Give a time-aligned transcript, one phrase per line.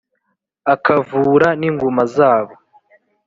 [0.73, 2.53] akavura n’inguma zabo